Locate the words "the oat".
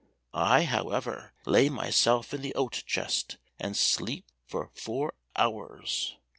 2.41-2.81